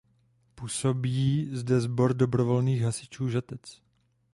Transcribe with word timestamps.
Působí 0.55 1.49
zde 1.51 1.81
Sbor 1.81 2.13
dobrovolných 2.13 2.81
hasičů 2.83 3.29
Žatec. 3.29 3.81